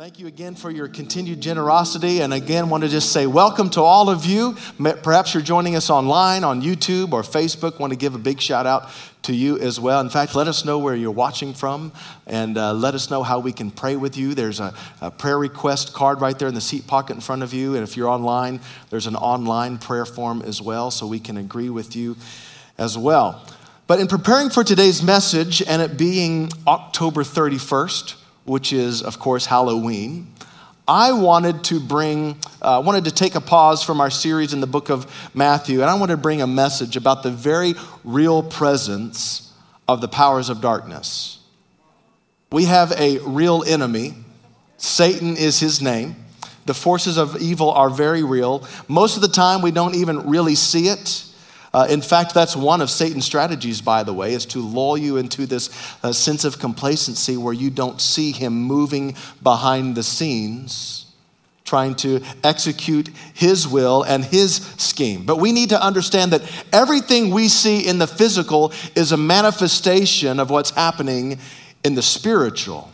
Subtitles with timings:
[0.00, 2.22] Thank you again for your continued generosity.
[2.22, 4.56] And again, want to just say welcome to all of you.
[5.02, 7.78] Perhaps you're joining us online on YouTube or Facebook.
[7.78, 8.88] Want to give a big shout out
[9.24, 10.00] to you as well.
[10.00, 11.92] In fact, let us know where you're watching from
[12.26, 14.32] and uh, let us know how we can pray with you.
[14.32, 17.52] There's a, a, prayer request card right there in the seat pocket in front of
[17.52, 17.74] you.
[17.74, 21.68] And if you're online, there's an online prayer form as well, so we can agree
[21.68, 22.16] with you
[22.78, 23.44] as well.
[23.86, 28.14] But in preparing for today's message and it being October 31st,
[28.44, 30.32] which is, of course, Halloween,
[30.88, 34.66] I wanted to bring, uh, wanted to take a pause from our series in the
[34.66, 39.52] book of Matthew, and I wanted to bring a message about the very real presence
[39.86, 41.38] of the powers of darkness.
[42.50, 44.14] We have a real enemy.
[44.78, 46.16] Satan is his name.
[46.66, 48.66] The forces of evil are very real.
[48.88, 51.24] Most of the time, we don't even really see it.
[51.72, 55.18] Uh, in fact, that's one of Satan's strategies, by the way, is to lull you
[55.18, 55.70] into this
[56.02, 61.06] uh, sense of complacency where you don't see him moving behind the scenes,
[61.64, 65.24] trying to execute his will and his scheme.
[65.24, 70.40] But we need to understand that everything we see in the physical is a manifestation
[70.40, 71.38] of what's happening
[71.84, 72.89] in the spiritual.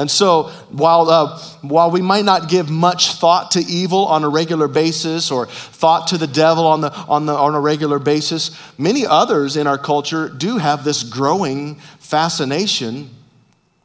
[0.00, 4.30] And so, while, uh, while we might not give much thought to evil on a
[4.30, 8.58] regular basis or thought to the devil on, the, on, the, on a regular basis,
[8.78, 13.10] many others in our culture do have this growing fascination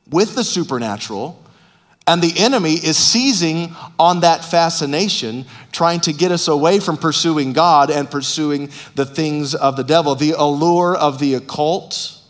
[0.09, 1.37] with the supernatural.
[2.07, 5.43] And the enemy is seizing on that fascination,
[5.73, 10.15] trying to get us away from pursuing God and pursuing the things of the devil.
[10.15, 12.21] The allure of the occult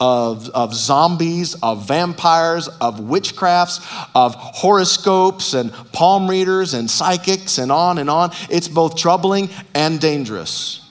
[0.00, 3.80] of, of zombies, of vampires, of witchcrafts,
[4.14, 8.30] of horoscopes and palm readers and psychics and on and on.
[8.48, 10.88] It's both troubling and dangerous.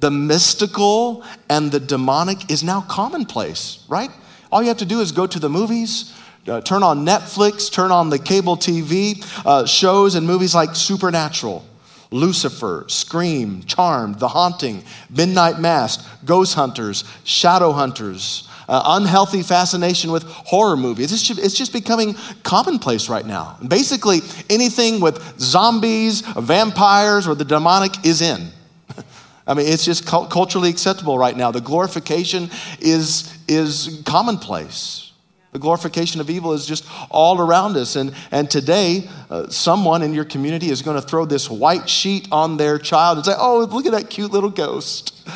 [0.00, 4.10] The mystical and the demonic is now commonplace, right?
[4.50, 6.12] All you have to do is go to the movies,
[6.48, 11.64] uh, turn on Netflix, turn on the cable TV uh, shows and movies like Supernatural
[12.12, 20.24] Lucifer, Scream, Charmed, The Haunting, Midnight Mass, Ghost Hunters, Shadow Hunters, uh, unhealthy fascination with
[20.24, 21.12] horror movies.
[21.12, 23.58] It's just, it's just becoming commonplace right now.
[23.66, 28.48] Basically, anything with zombies, vampires, or the demonic is in.
[29.46, 31.50] I mean, it's just culturally acceptable right now.
[31.50, 35.11] The glorification is, is commonplace.
[35.52, 37.94] The glorification of evil is just all around us.
[37.94, 42.26] And, and today, uh, someone in your community is going to throw this white sheet
[42.32, 45.28] on their child and say, Oh, look at that cute little ghost.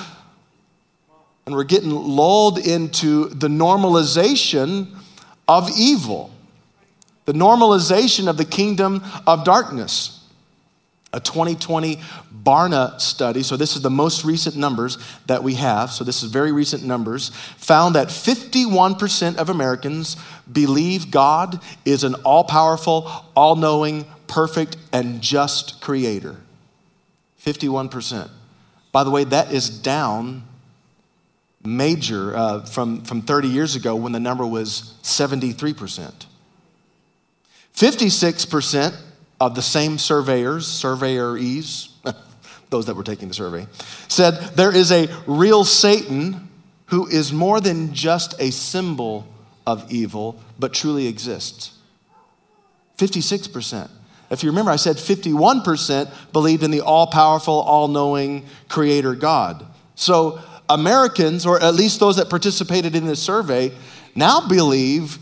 [1.45, 4.97] And we're getting lulled into the normalization
[5.47, 6.31] of evil,
[7.27, 10.17] the normalization of the kingdom of darkness
[11.17, 12.01] a 2020
[12.47, 16.31] Barna study, so this is the most recent numbers that we have, so this is
[16.31, 20.17] very recent numbers, found that 51% of Americans
[20.51, 26.37] believe God is an all powerful, all knowing, perfect, and just creator.
[27.45, 28.31] 51%.
[28.93, 30.45] By the way, that is down
[31.65, 36.27] major uh, from, from 30 years ago when the number was 73%.
[37.75, 38.97] 56%
[39.41, 41.91] of the same surveyors, surveyorees,
[42.71, 43.67] those that were taking the survey,
[44.09, 46.49] said there is a real Satan
[46.87, 49.27] who is more than just a symbol
[49.67, 51.73] of evil, but truly exists.
[52.99, 53.91] 56%.
[54.31, 59.67] If you remember, I said 51% believed in the all powerful, all knowing creator God.
[59.95, 63.73] So Americans, or at least those that participated in this survey,
[64.15, 65.19] now believe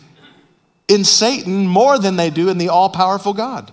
[0.88, 3.70] in Satan more than they do in the all powerful God.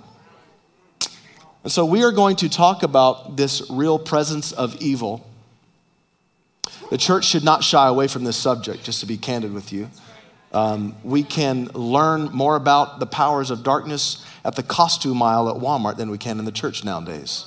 [1.63, 5.27] And so we are going to talk about this real presence of evil.
[6.89, 9.89] The church should not shy away from this subject, just to be candid with you.
[10.53, 15.55] Um, we can learn more about the powers of darkness at the costume aisle at
[15.55, 17.45] Walmart than we can in the church nowadays.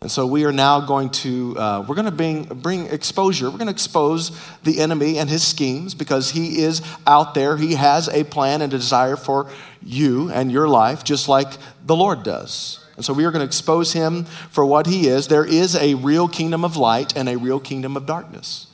[0.00, 3.46] And so we are now going to, uh, we're going to bring, bring exposure.
[3.46, 7.56] We're going to expose the enemy and his schemes because he is out there.
[7.56, 9.50] He has a plan and a desire for
[9.82, 11.48] you and your life, just like
[11.84, 12.85] the Lord does.
[12.96, 15.28] And so we are going to expose him for what he is.
[15.28, 18.68] There is a real kingdom of light and a real kingdom of darkness.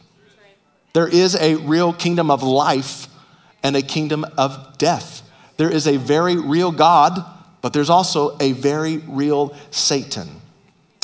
[0.93, 3.09] There is a real kingdom of life
[3.63, 5.29] and a kingdom of death.
[5.57, 7.25] There is a very real God,
[7.63, 10.29] but there's also a very real Satan.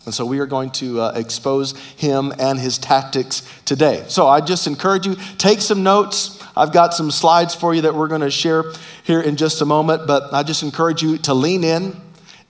[0.04, 4.04] And so we are going to uh, expose him and his tactics today.
[4.08, 6.42] So I just encourage you, take some notes.
[6.56, 8.72] I've got some slides for you that we're going to share
[9.04, 11.94] here in just a moment, but I just encourage you to lean in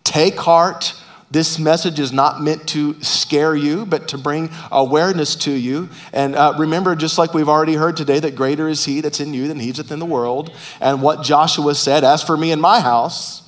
[0.08, 0.94] Take heart.
[1.30, 5.90] This message is not meant to scare you, but to bring awareness to you.
[6.14, 9.34] And uh, remember, just like we've already heard today, that greater is He that's in
[9.34, 10.50] you than He's within the world.
[10.80, 13.42] And what Joshua said, as for me and my house,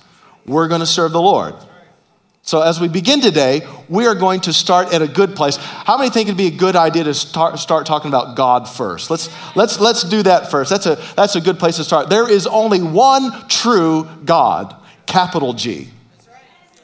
[0.44, 1.54] we're going to serve the Lord.
[2.42, 5.56] So, as we begin today, we are going to start at a good place.
[5.56, 9.08] How many think it'd be a good idea to start, start talking about God first?
[9.08, 10.68] Let's, let's, let's do that first.
[10.68, 12.10] That's a, that's a good place to start.
[12.10, 14.76] There is only one true God,
[15.06, 15.88] capital G.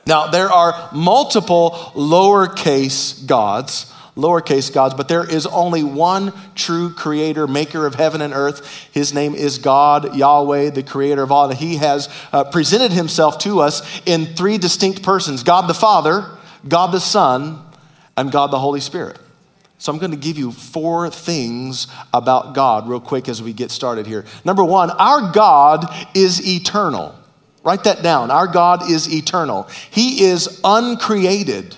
[0.07, 7.49] Now, there are multiple lowercase gods, lowercase gods, but there is only one true creator,
[7.49, 8.89] maker of heaven and earth.
[8.93, 11.51] His name is God, Yahweh, the creator of all.
[11.51, 16.25] He has uh, presented himself to us in three distinct persons God the Father,
[16.69, 17.61] God the Son,
[18.17, 19.19] and God the Holy Spirit.
[19.79, 23.71] So I'm going to give you four things about God real quick as we get
[23.71, 24.25] started here.
[24.45, 27.15] Number one, our God is eternal.
[27.67, 28.31] Write that down.
[28.31, 31.77] Our God is eternal, He is uncreated.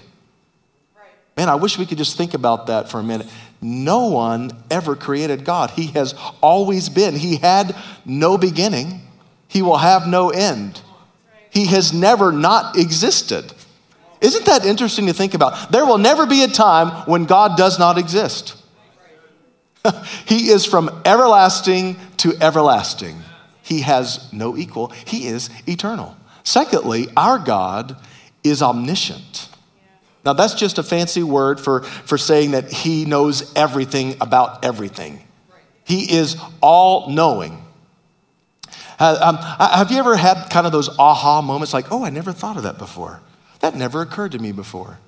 [1.34, 3.26] Man, I wish we could just think about that for a minute.
[3.62, 5.70] No one ever created God.
[5.70, 7.14] He has always been.
[7.14, 7.74] He had
[8.04, 9.00] no beginning,
[9.48, 10.82] He will have no end.
[11.48, 13.50] He has never not existed.
[14.20, 15.72] Isn't that interesting to think about?
[15.72, 18.56] There will never be a time when God does not exist.
[20.26, 23.22] he is from everlasting to everlasting.
[23.68, 24.88] He has no equal.
[25.06, 26.16] He is eternal.
[26.42, 27.98] Secondly, our God
[28.42, 29.50] is omniscient.
[30.24, 35.22] Now, that's just a fancy word for, for saying that He knows everything about everything.
[35.84, 37.62] He is all knowing.
[38.98, 42.56] Um, have you ever had kind of those aha moments like, oh, I never thought
[42.56, 43.20] of that before?
[43.60, 44.98] That never occurred to me before.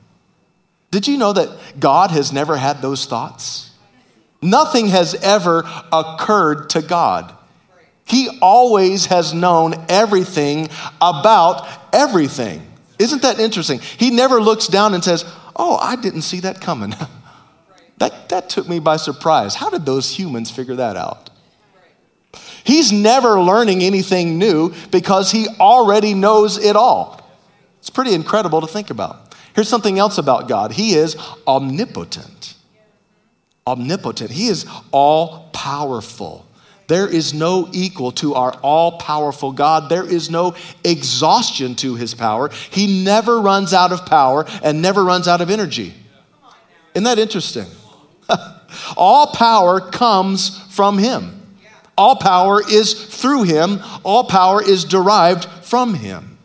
[0.90, 1.48] Did you know that
[1.80, 3.70] God has never had those thoughts?
[4.42, 7.34] Nothing has ever occurred to God.
[8.10, 10.68] He always has known everything
[11.00, 12.66] about everything.
[12.98, 13.78] Isn't that interesting?
[13.78, 15.24] He never looks down and says,
[15.54, 16.92] Oh, I didn't see that coming.
[17.98, 19.54] that, that took me by surprise.
[19.54, 21.30] How did those humans figure that out?
[22.64, 27.30] He's never learning anything new because he already knows it all.
[27.78, 29.36] It's pretty incredible to think about.
[29.54, 31.16] Here's something else about God He is
[31.46, 32.56] omnipotent.
[33.68, 34.32] Omnipotent.
[34.32, 36.49] He is all powerful.
[36.90, 39.88] There is no equal to our all powerful God.
[39.88, 42.50] There is no exhaustion to his power.
[42.72, 45.94] He never runs out of power and never runs out of energy.
[46.92, 47.66] Isn't that interesting?
[48.96, 51.56] all power comes from him.
[51.96, 53.78] All power is through him.
[54.02, 56.38] All power is derived from him.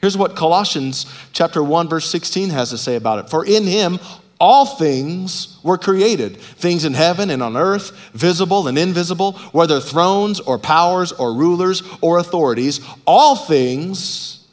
[0.00, 3.30] Here's what Colossians chapter 1 verse 16 has to say about it.
[3.30, 4.00] For in him
[4.40, 10.40] all things were created things in heaven and on earth, visible and invisible, whether thrones
[10.40, 12.80] or powers or rulers or authorities.
[13.04, 14.46] All things,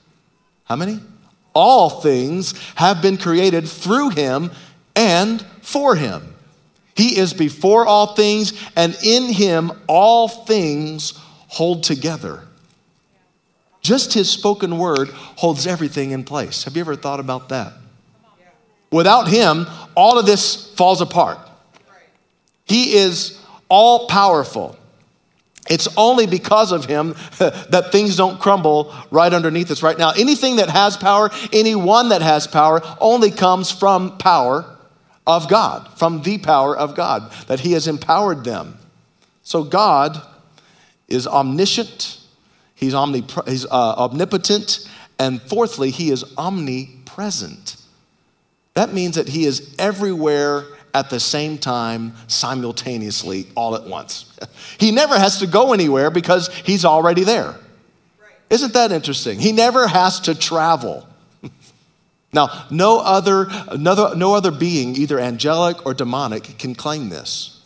[0.64, 1.00] how many?
[1.54, 4.52] All things have been created through him
[4.96, 6.34] and for him.
[6.96, 11.14] He is before all things, and in him all things
[11.48, 12.42] hold together.
[13.82, 16.64] Just his spoken word holds everything in place.
[16.64, 17.74] Have you ever thought about that?
[18.96, 21.38] Without him, all of this falls apart.
[22.64, 23.38] He is
[23.68, 24.78] all powerful.
[25.70, 30.12] It's only because of him that things don't crumble right underneath us right now.
[30.12, 34.64] Anything that has power, anyone that has power, only comes from power
[35.28, 38.78] of God, from the power of God, that he has empowered them.
[39.44, 40.22] So God
[41.10, 42.22] is omniscient,
[42.76, 47.76] he's, omnip- he's uh, omnipotent, and fourthly, he is omnipresent.
[48.76, 54.38] That means that he is everywhere at the same time, simultaneously, all at once.
[54.80, 57.56] he never has to go anywhere because he's already there.
[58.50, 59.40] Isn't that interesting?
[59.40, 61.08] He never has to travel.
[62.34, 67.62] now, no other, no, no other being, either angelic or demonic, can claim this.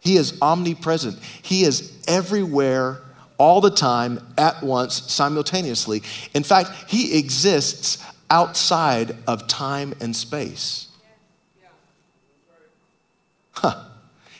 [0.00, 1.18] He is omnipresent.
[1.42, 3.00] He is everywhere
[3.38, 6.02] all the time at once simultaneously.
[6.34, 10.88] In fact, he exists outside of time and space.
[13.52, 13.84] Huh.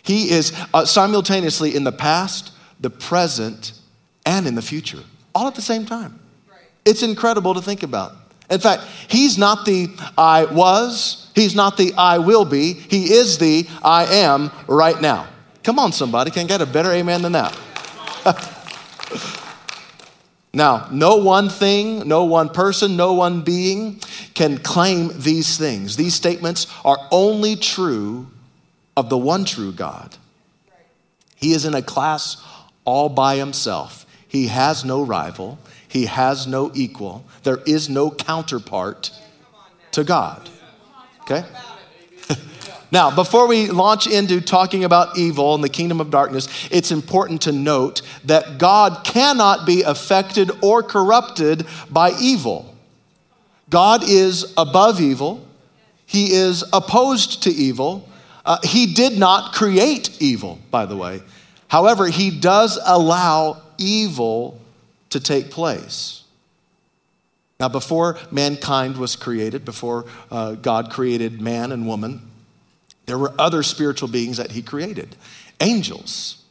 [0.02, 3.75] He is uh, simultaneously in the past, the present,
[4.26, 5.00] and in the future,
[5.34, 6.18] all at the same time.
[6.84, 8.14] It's incredible to think about.
[8.50, 13.38] In fact, he's not the I was, he's not the I will be, he is
[13.38, 15.28] the I am right now.
[15.62, 17.56] Come on, somebody, can get a better amen than that?
[20.54, 24.00] Now, no one thing, no one person, no one being
[24.35, 25.97] can claim these things.
[25.97, 28.26] These statements are only true
[28.97, 30.16] of the one true God.
[31.37, 32.42] He is in a class
[32.85, 34.04] all by himself.
[34.28, 39.11] He has no rival, He has no equal, there is no counterpart
[39.92, 40.49] to God.
[41.23, 41.44] Okay?
[42.92, 47.40] Now, before we launch into talking about evil and the kingdom of darkness, it's important
[47.42, 52.76] to note that God cannot be affected or corrupted by evil.
[53.70, 55.44] God is above evil,
[56.04, 58.06] He is opposed to evil.
[58.44, 61.22] Uh, he did not create evil, by the way.
[61.68, 64.61] However, He does allow evil
[65.11, 66.25] to take place.
[67.58, 72.31] Now, before mankind was created, before uh, God created man and woman,
[73.06, 75.16] there were other spiritual beings that he created
[75.61, 76.42] angels.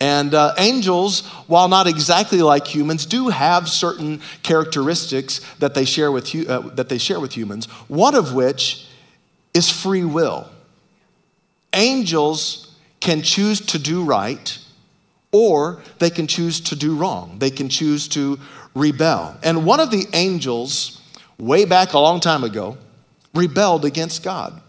[0.00, 6.10] And uh, angels, while not exactly like humans, do have certain characteristics that they share
[6.10, 8.86] with, uh, that they share with humans, one of which
[9.54, 10.48] is free will.
[11.72, 14.58] Angels can choose to do right
[15.30, 17.38] or they can choose to do wrong.
[17.38, 18.38] They can choose to
[18.74, 19.36] rebel.
[19.42, 21.00] And one of the angels,
[21.38, 22.76] way back a long time ago,
[23.34, 24.61] rebelled against God.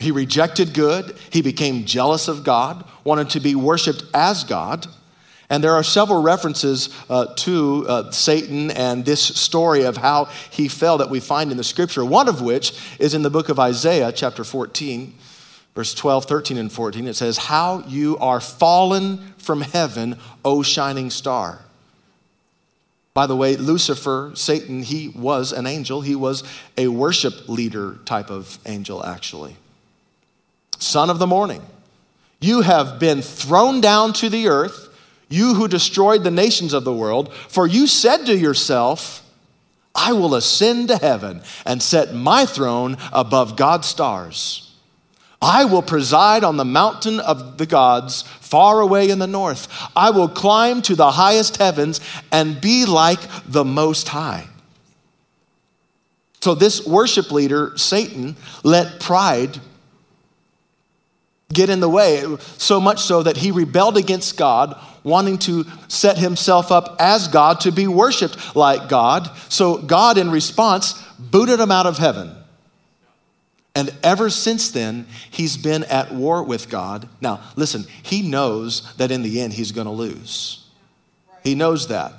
[0.00, 1.14] He rejected good.
[1.28, 4.86] He became jealous of God, wanted to be worshiped as God.
[5.50, 10.68] And there are several references uh, to uh, Satan and this story of how he
[10.68, 13.58] fell that we find in the scripture, one of which is in the book of
[13.58, 15.12] Isaiah, chapter 14,
[15.74, 17.06] verse 12, 13, and 14.
[17.06, 21.58] It says, How you are fallen from heaven, O shining star.
[23.12, 26.00] By the way, Lucifer, Satan, he was an angel.
[26.00, 26.42] He was
[26.78, 29.56] a worship leader type of angel, actually
[30.80, 31.62] son of the morning.
[32.40, 34.88] You have been thrown down to the earth,
[35.28, 39.24] you who destroyed the nations of the world, for you said to yourself,
[39.94, 44.66] I will ascend to heaven and set my throne above God's stars.
[45.42, 49.68] I will preside on the mountain of the gods far away in the north.
[49.96, 54.48] I will climb to the highest heavens and be like the Most High.
[56.40, 59.60] So, this worship leader, Satan, let pride
[61.52, 62.24] get in the way,
[62.58, 67.60] so much so that he rebelled against God, wanting to set himself up as God
[67.60, 69.30] to be worshiped like God.
[69.48, 72.34] So God, in response, booted him out of heaven.
[73.74, 77.08] And ever since then, he's been at war with God.
[77.20, 80.66] Now, listen, he knows that in the end he's going to lose.
[81.44, 82.12] He knows that.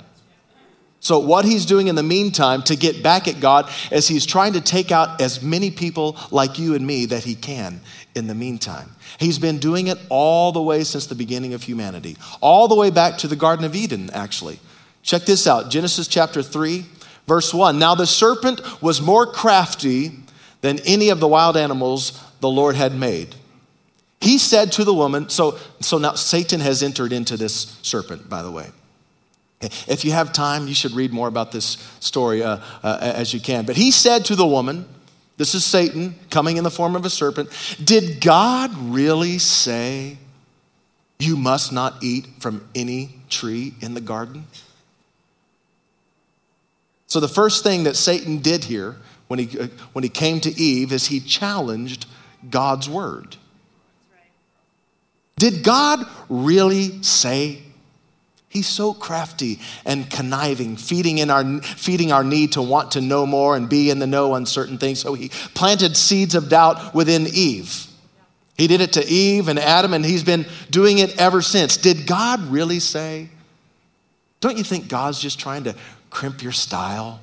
[1.04, 4.54] So, what he's doing in the meantime to get back at God is he's trying
[4.54, 7.82] to take out as many people like you and me that he can
[8.14, 8.92] in the meantime.
[9.18, 12.92] He's been doing it all the way since the beginning of humanity, all the way
[12.92, 14.60] back to the Garden of Eden, actually.
[15.02, 16.86] Check this out Genesis chapter 3,
[17.26, 17.80] verse 1.
[17.80, 20.12] Now the serpent was more crafty
[20.62, 23.34] than any of the wild animals the Lord had made.
[24.20, 28.44] He said to the woman, so, so now Satan has entered into this serpent, by
[28.44, 28.68] the way.
[29.62, 33.40] If you have time, you should read more about this story uh, uh, as you
[33.40, 33.66] can.
[33.66, 34.86] But he said to the woman,
[35.38, 37.50] This is Satan coming in the form of a serpent,
[37.84, 40.18] Did God really say
[41.20, 44.46] you must not eat from any tree in the garden?
[47.08, 48.96] So, the first thing that Satan did here
[49.28, 52.06] when he, uh, when he came to Eve is he challenged
[52.50, 53.36] God's word.
[55.38, 57.64] Did God really say
[58.52, 63.26] He's so crafty and conniving, feeding, in our, feeding our need to want to know
[63.26, 65.00] more and be in the know on certain things.
[65.00, 67.88] So he planted seeds of doubt within Eve.
[68.58, 71.78] He did it to Eve and Adam, and he's been doing it ever since.
[71.78, 73.30] Did God really say?
[74.42, 75.76] Don't you think God's just trying to
[76.10, 77.22] crimp your style?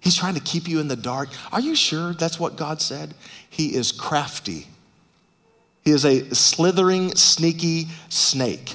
[0.00, 1.28] He's trying to keep you in the dark.
[1.52, 3.14] Are you sure that's what God said?
[3.48, 4.66] He is crafty.
[5.84, 8.74] He is a slithering, sneaky snake.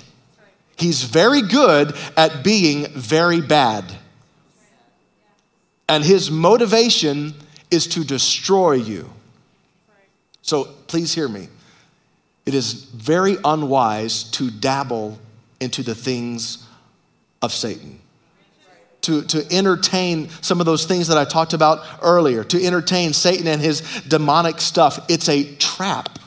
[0.78, 3.86] He's very good at being very bad.
[5.88, 7.34] And his motivation
[7.70, 9.10] is to destroy you.
[10.42, 11.50] So please hear me.
[12.46, 15.20] It is very unwise to dabble
[15.60, 16.66] into the things
[17.42, 18.00] of Satan.
[19.02, 23.48] To, to entertain some of those things that I talked about earlier, to entertain Satan
[23.48, 25.00] and his demonic stuff.
[25.10, 26.20] It's a trap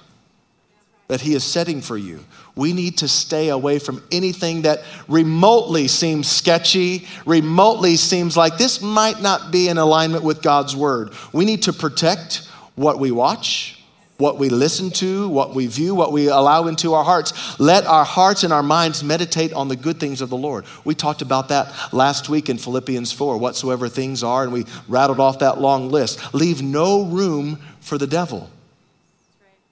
[1.09, 2.25] that he is setting for you
[2.56, 8.80] we need to stay away from anything that remotely seems sketchy, remotely seems like this
[8.80, 11.12] might not be in alignment with God's word.
[11.32, 13.82] We need to protect what we watch,
[14.18, 17.58] what we listen to, what we view, what we allow into our hearts.
[17.58, 20.64] Let our hearts and our minds meditate on the good things of the Lord.
[20.84, 25.18] We talked about that last week in Philippians 4, whatsoever things are, and we rattled
[25.18, 26.32] off that long list.
[26.32, 28.49] Leave no room for the devil.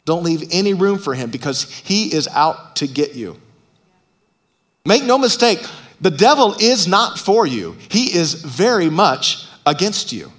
[0.04, 3.38] Don't leave any room for him because he is out to get you.
[4.84, 5.64] Make no mistake,
[6.00, 10.32] the devil is not for you, he is very much against you.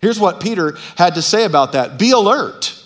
[0.00, 2.76] Here's what Peter had to say about that Be alert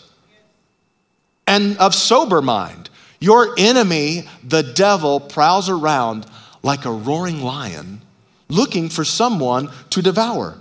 [1.46, 2.90] and of sober mind.
[3.20, 6.26] Your enemy, the devil, prowls around
[6.62, 8.02] like a roaring lion
[8.48, 10.58] looking for someone to devour.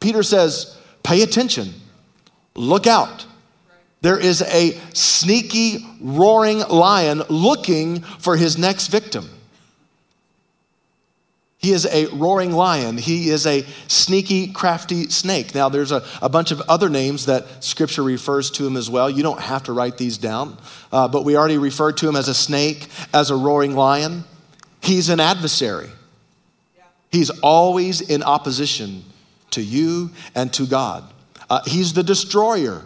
[0.00, 1.72] Peter says, Pay attention,
[2.54, 3.26] look out.
[4.04, 9.30] There is a sneaky, roaring lion looking for his next victim.
[11.56, 12.98] He is a roaring lion.
[12.98, 15.54] He is a sneaky, crafty snake.
[15.54, 19.08] Now, there's a, a bunch of other names that scripture refers to him as well.
[19.08, 20.58] You don't have to write these down,
[20.92, 24.24] uh, but we already referred to him as a snake, as a roaring lion.
[24.82, 25.88] He's an adversary.
[27.10, 29.02] He's always in opposition
[29.52, 31.04] to you and to God.
[31.48, 32.82] Uh, he's the destroyer.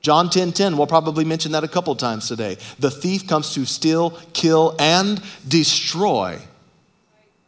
[0.00, 2.56] John 10 10, we'll probably mention that a couple times today.
[2.78, 6.38] The thief comes to steal, kill, and destroy.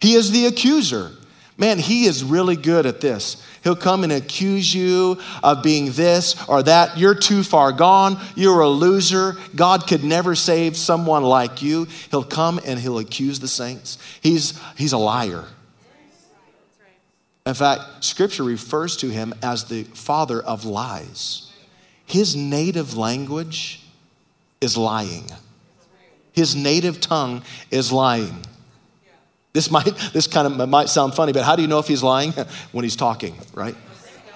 [0.01, 1.13] He is the accuser.
[1.57, 3.47] Man, he is really good at this.
[3.63, 6.97] He'll come and accuse you of being this or that.
[6.97, 8.19] You're too far gone.
[8.35, 9.37] You're a loser.
[9.55, 11.87] God could never save someone like you.
[12.11, 13.99] He'll come and he'll accuse the saints.
[14.23, 15.45] He's, he's a liar.
[17.45, 21.50] In fact, scripture refers to him as the father of lies.
[22.11, 23.81] His native language
[24.61, 25.27] is lying,
[26.33, 28.45] his native tongue is lying.
[29.53, 32.03] This might this kind of might sound funny, but how do you know if he's
[32.03, 32.33] lying?
[32.73, 33.77] when he's talking, right?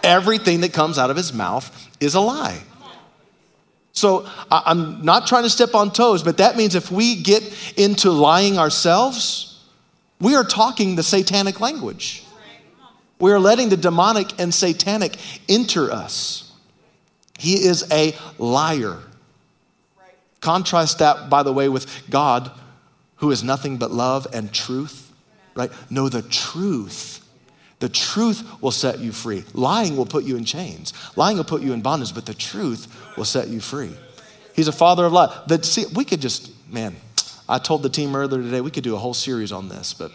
[0.05, 2.63] Everything that comes out of his mouth is a lie.
[3.91, 7.43] So I'm not trying to step on toes, but that means if we get
[7.77, 9.65] into lying ourselves,
[10.21, 12.23] we are talking the satanic language.
[13.19, 15.17] We are letting the demonic and satanic
[15.49, 16.44] enter us.
[17.39, 18.99] He is a liar.
[20.41, 22.51] Contrast that, by the way, with God,
[23.17, 25.05] who is nothing but love and truth
[25.55, 25.71] right?
[25.91, 27.21] Know the truth.
[27.81, 29.45] The truth will set you free.
[29.53, 30.93] Lying will put you in chains.
[31.17, 33.93] Lying will put you in bondage, but the truth will set you free.
[34.55, 35.65] He's a father of love.
[35.65, 36.97] See, we could just, man,
[37.49, 40.13] I told the team earlier today we could do a whole series on this, but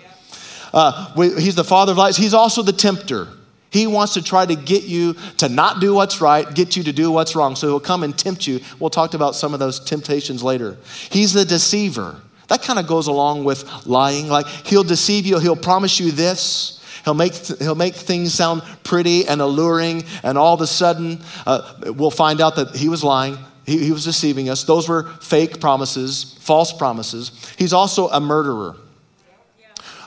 [0.74, 2.18] uh, we, he's the father of lies.
[2.18, 3.28] He's also the tempter.
[3.72, 6.92] He wants to try to get you to not do what's right, get you to
[6.92, 7.56] do what's wrong.
[7.56, 8.62] So he'll come and tempt you.
[8.80, 10.78] We'll talk about some of those temptations later.
[11.12, 12.20] He's the deceiver.
[12.48, 14.28] That kind of goes along with lying.
[14.28, 16.76] Like he'll deceive you, he'll promise you this.
[17.06, 21.94] He'll make, he'll make things sound pretty and alluring, and all of a sudden, uh,
[21.96, 23.38] we'll find out that he was lying.
[23.66, 24.64] He, he was deceiving us.
[24.66, 27.32] Those were fake promises, false promises.
[27.58, 28.76] He's also a murderer.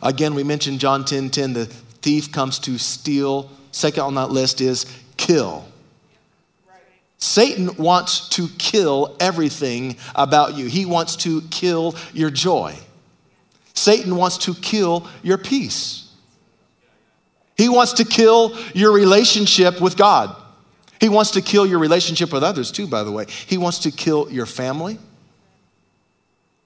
[0.02, 3.50] Again, we mentioned John 10 10, the thief comes to steal.
[3.70, 4.86] Second on that list is
[5.16, 5.64] kill.
[7.18, 10.66] Satan wants to kill everything about you.
[10.66, 12.76] He wants to kill your joy.
[13.74, 16.12] Satan wants to kill your peace.
[17.56, 20.36] He wants to kill your relationship with God.
[21.00, 23.26] He wants to kill your relationship with others, too, by the way.
[23.46, 24.98] He wants to kill your family.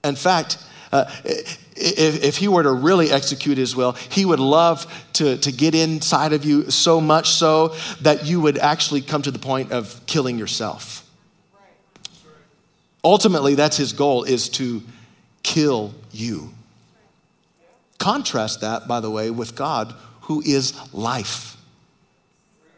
[0.03, 0.57] In fact,
[0.91, 1.05] uh,
[1.77, 5.75] if, if he were to really execute his will, he would love to, to get
[5.75, 10.01] inside of you so much so that you would actually come to the point of
[10.05, 11.03] killing yourself.
[13.03, 14.81] Ultimately, that's his goal is to
[15.43, 16.51] kill you.
[17.99, 21.55] Contrast that, by the way, with God, who is life.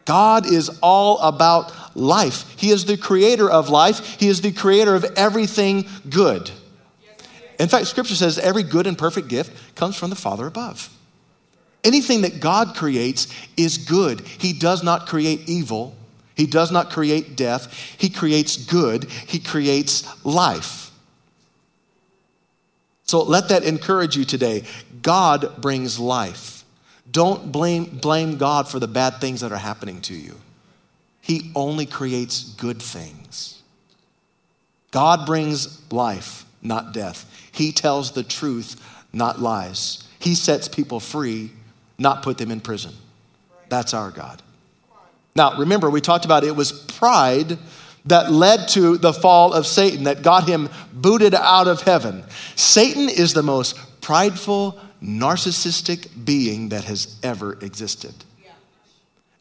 [0.04, 2.58] God is all about life.
[2.58, 4.18] He is the creator of life.
[4.18, 6.50] He is the creator of everything good.
[7.60, 10.88] In fact, scripture says every good and perfect gift comes from the Father above.
[11.84, 14.22] Anything that God creates is good.
[14.22, 15.94] He does not create evil,
[16.34, 17.72] He does not create death.
[17.98, 20.90] He creates good, He creates life.
[23.04, 24.64] So let that encourage you today.
[25.02, 26.64] God brings life.
[27.10, 30.36] Don't blame, blame God for the bad things that are happening to you.
[31.20, 33.60] He only creates good things.
[34.92, 37.29] God brings life, not death.
[37.52, 38.80] He tells the truth,
[39.12, 40.06] not lies.
[40.18, 41.50] He sets people free,
[41.98, 42.92] not put them in prison.
[43.68, 44.42] That's our God.
[45.36, 47.58] Now, remember, we talked about it was pride
[48.06, 52.24] that led to the fall of Satan, that got him booted out of heaven.
[52.56, 58.14] Satan is the most prideful, narcissistic being that has ever existed.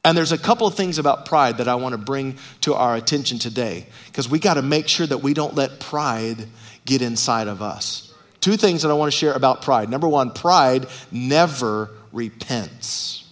[0.06, 2.95] And there's a couple of things about pride that I want to bring to our
[2.95, 6.48] attention today because we got to make sure that we don't let pride
[6.89, 8.13] get inside of us.
[8.41, 9.89] Two things that I want to share about pride.
[9.89, 13.25] Number one, pride never repents.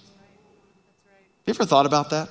[1.08, 2.30] Have You ever thought about that?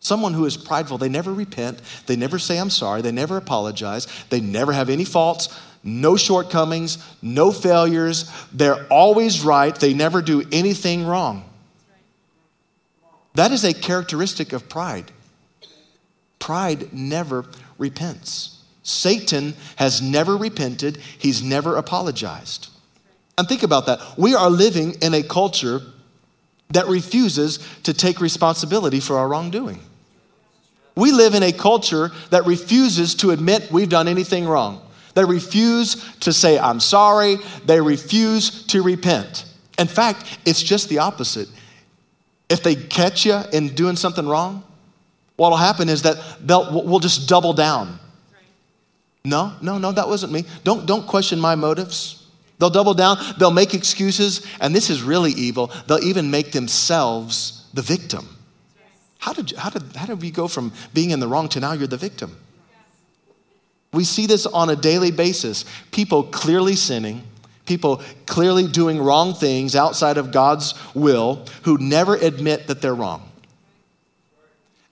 [0.00, 4.06] Someone who is prideful, they never repent, they never say, I'm sorry, they never apologize,
[4.30, 5.48] they never have any faults
[5.82, 8.30] no shortcomings, no failures.
[8.52, 9.74] They're always right.
[9.74, 11.44] They never do anything wrong.
[13.34, 15.10] That is a characteristic of pride.
[16.38, 17.46] Pride never
[17.78, 18.59] repents.
[18.82, 22.68] Satan has never repented, he's never apologized.
[23.36, 24.00] And think about that.
[24.16, 25.80] We are living in a culture
[26.70, 29.80] that refuses to take responsibility for our wrongdoing.
[30.94, 34.86] We live in a culture that refuses to admit we've done anything wrong.
[35.14, 37.36] They refuse to say, I'm sorry.
[37.64, 39.44] They refuse to repent.
[39.78, 41.48] In fact, it's just the opposite.
[42.48, 44.62] If they catch you in doing something wrong,
[45.36, 46.16] what'll happen is that
[46.46, 47.98] they'll, we'll just double down.
[49.24, 50.44] No, no, no, that wasn't me.
[50.64, 52.26] Don't, don't question my motives.
[52.58, 55.70] They'll double down, they'll make excuses, and this is really evil.
[55.86, 58.36] They'll even make themselves the victim.
[59.18, 61.72] How did, how, did, how did we go from being in the wrong to now
[61.72, 62.36] you're the victim?
[63.92, 65.64] We see this on a daily basis.
[65.90, 67.22] People clearly sinning,
[67.66, 73.30] people clearly doing wrong things outside of God's will who never admit that they're wrong.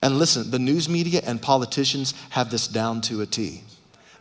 [0.01, 3.61] And listen, the news media and politicians have this down to a T.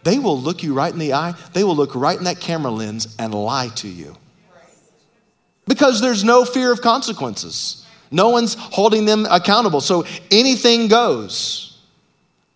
[0.05, 2.71] They will look you right in the eye, they will look right in that camera
[2.71, 4.17] lens and lie to you.
[5.67, 7.85] Because there's no fear of consequences.
[8.11, 9.83] No one's holding them accountable.
[9.83, 11.79] So anything goes.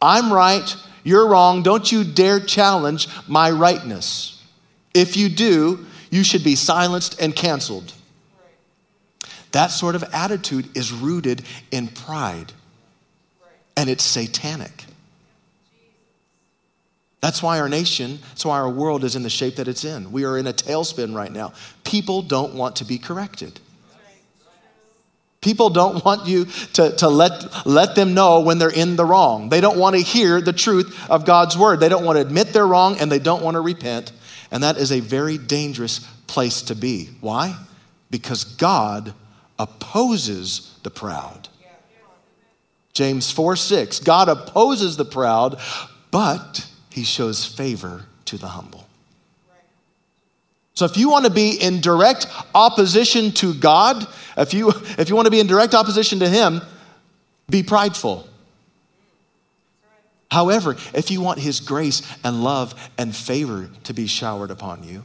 [0.00, 0.74] I'm right,
[1.05, 1.62] you're wrong.
[1.62, 4.42] Don't you dare challenge my rightness.
[4.94, 7.92] If you do, you should be silenced and canceled.
[9.52, 12.52] That sort of attitude is rooted in pride,
[13.76, 14.85] and it's satanic.
[17.22, 20.11] That's why our nation, that's why our world is in the shape that it's in.
[20.11, 21.52] We are in a tailspin right now.
[21.85, 23.61] People don't want to be corrected.
[25.40, 29.48] People don't want you to, to let, let them know when they're in the wrong.
[29.48, 31.78] They don't want to hear the truth of God's word.
[31.78, 34.12] They don't want to admit they're wrong and they don't want to repent.
[34.50, 37.11] And that is a very dangerous place to be.
[37.20, 37.56] Why?
[38.11, 39.14] Because God
[39.61, 41.48] opposes the proud.
[42.92, 44.00] James 4 6.
[44.00, 45.61] God opposes the proud,
[46.11, 48.87] but he shows favor to the humble.
[50.74, 55.16] So if you want to be in direct opposition to God, if you, if you
[55.16, 56.62] want to be in direct opposition to Him,
[57.48, 58.26] be prideful.
[60.31, 65.05] However, if you want His grace and love and favor to be showered upon you,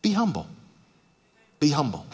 [0.00, 0.46] be humble.
[1.60, 2.06] Be humble.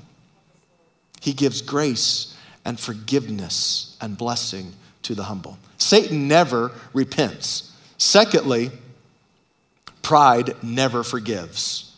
[1.21, 5.59] He gives grace and forgiveness and blessing to the humble.
[5.79, 7.73] Satan never repents.
[7.99, 8.73] Secondly,
[10.05, 11.97] pride never forgives.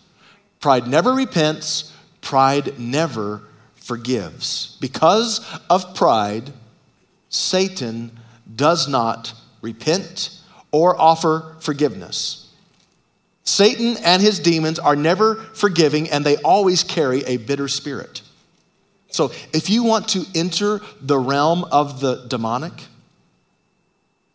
[0.61, 1.93] Pride never repents,
[2.23, 3.43] pride never
[3.75, 4.79] forgives.
[4.81, 6.53] Because of pride,
[7.29, 8.19] Satan
[8.55, 10.41] does not repent
[10.71, 12.51] or offer forgiveness.
[13.45, 18.23] Satan and his demons are never forgiving and they always carry a bitter spirit.
[19.09, 22.73] So, if you want to enter the realm of the demonic,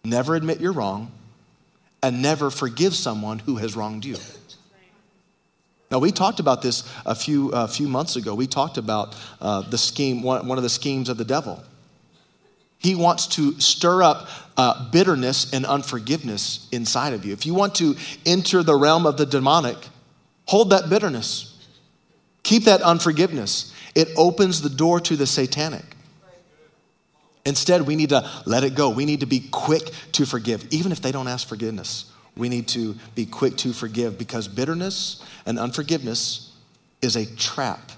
[0.04, 1.12] never admit you're wrong
[2.04, 4.18] and never forgive someone who has wronged you.
[5.92, 8.34] Now, we talked about this a few, a few months ago.
[8.34, 11.62] We talked about uh, the scheme, one, one of the schemes of the devil.
[12.78, 17.34] He wants to stir up uh, bitterness and unforgiveness inside of you.
[17.34, 19.78] If you want to enter the realm of the demonic,
[20.48, 21.68] hold that bitterness,
[22.42, 23.74] keep that unforgiveness.
[23.94, 25.84] It opens the door to the satanic.
[27.46, 28.90] Instead, we need to let it go.
[28.90, 32.68] We need to be quick to forgive, even if they don't ask forgiveness we need
[32.70, 36.52] to be quick to forgive because bitterness and unforgiveness
[37.02, 37.92] is a trap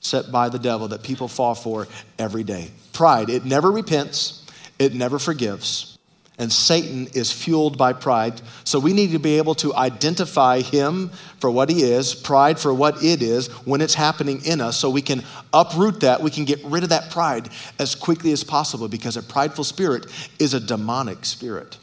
[0.00, 1.86] set by the devil that people fall for
[2.18, 2.70] every day.
[2.92, 4.46] Pride, it never repents,
[4.78, 5.97] it never forgives.
[6.38, 8.40] And Satan is fueled by pride.
[8.62, 12.72] So we need to be able to identify him for what he is, pride for
[12.72, 16.22] what it is, when it's happening in us, so we can uproot that.
[16.22, 17.48] We can get rid of that pride
[17.80, 20.06] as quickly as possible because a prideful spirit
[20.38, 21.76] is a demonic spirit.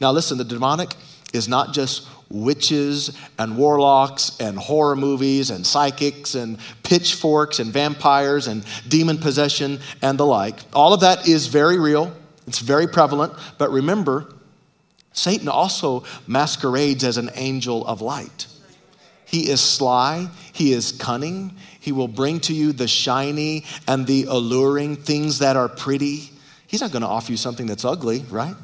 [0.00, 0.94] Now, listen, the demonic
[1.32, 8.46] is not just witches and warlocks and horror movies and psychics and pitchforks and vampires
[8.46, 10.58] and demon possession and the like.
[10.72, 12.12] All of that is very real,
[12.50, 14.26] it's very prevalent, but remember,
[15.12, 18.48] Satan also masquerades as an angel of light.
[19.24, 24.24] He is sly, he is cunning, he will bring to you the shiny and the
[24.24, 26.30] alluring things that are pretty.
[26.66, 28.56] He's not going to offer you something that's ugly, right?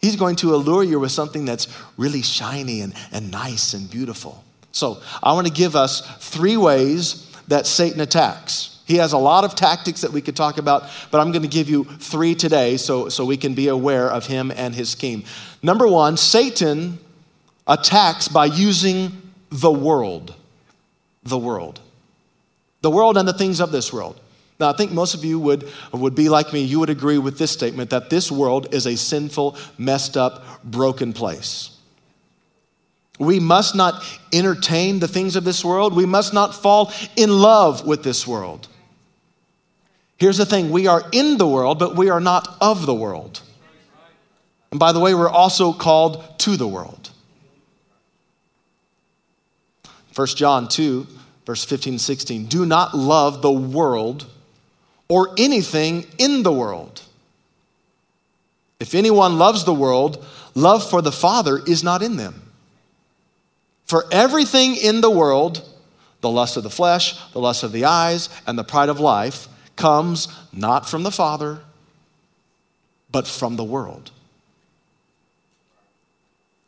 [0.00, 4.44] He's going to allure you with something that's really shiny and, and nice and beautiful.
[4.70, 8.77] So, I want to give us three ways that Satan attacks.
[8.88, 11.48] He has a lot of tactics that we could talk about, but I'm going to
[11.48, 15.24] give you three today so, so we can be aware of him and his scheme.
[15.62, 16.98] Number one, Satan
[17.66, 19.12] attacks by using
[19.50, 20.34] the world.
[21.22, 21.80] The world.
[22.80, 24.18] The world and the things of this world.
[24.58, 26.62] Now, I think most of you would, would be like me.
[26.62, 31.12] You would agree with this statement that this world is a sinful, messed up, broken
[31.12, 31.76] place.
[33.18, 35.94] We must not entertain the things of this world.
[35.94, 38.66] We must not fall in love with this world.
[40.18, 43.40] Here's the thing we are in the world, but we are not of the world.
[44.70, 47.10] And by the way, we're also called to the world.
[50.14, 51.06] 1 John 2,
[51.46, 52.46] verse 15 and 16.
[52.46, 54.26] Do not love the world
[55.08, 57.02] or anything in the world.
[58.80, 62.42] If anyone loves the world, love for the Father is not in them.
[63.86, 65.66] For everything in the world,
[66.20, 69.48] the lust of the flesh, the lust of the eyes, and the pride of life,
[69.78, 71.60] comes not from the Father,
[73.10, 74.10] but from the world.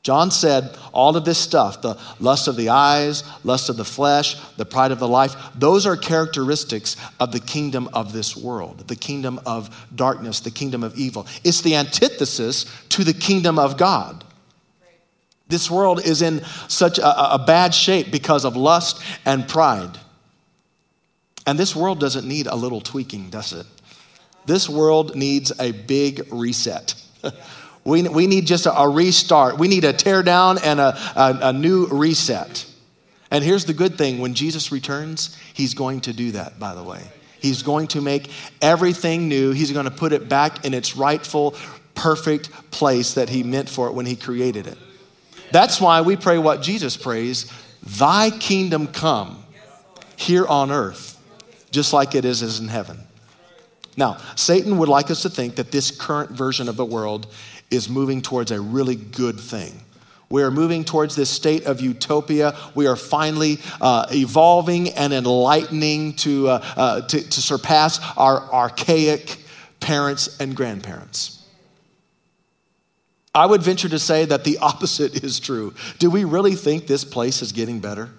[0.03, 4.37] John said all of this stuff the lust of the eyes, lust of the flesh,
[4.57, 8.96] the pride of the life those are characteristics of the kingdom of this world, the
[8.96, 11.27] kingdom of darkness, the kingdom of evil.
[11.44, 14.25] It's the antithesis to the kingdom of God.
[15.49, 19.99] This world is in such a, a bad shape because of lust and pride.
[21.51, 23.67] And this world doesn't need a little tweaking, does it?
[24.47, 26.95] This world needs a big reset.
[27.85, 29.59] we, we need just a, a, restart.
[29.59, 32.65] We need a tear down and a, a, a new reset.
[33.33, 36.85] And here's the good thing when Jesus returns, he's going to do that, by the
[36.85, 37.03] way.
[37.41, 38.31] He's going to make
[38.63, 39.51] everything new.
[39.51, 41.57] He's going to put it back in its rightful,
[41.97, 44.79] perfect place that he meant for it when he created it.
[45.51, 47.53] That's why we pray what Jesus prays
[47.99, 49.43] Thy kingdom come
[50.15, 51.10] here on earth,
[51.71, 52.99] just like it is in heaven.
[53.97, 57.27] Now, Satan would like us to think that this current version of the world
[57.71, 59.81] is moving towards a really good thing.
[60.31, 62.57] We are moving towards this state of utopia.
[62.77, 69.39] We are finally uh, evolving and enlightening to, uh, uh, to, to surpass our archaic
[69.81, 71.45] parents and grandparents.
[73.35, 75.75] I would venture to say that the opposite is true.
[75.99, 78.11] Do we really think this place is getting better?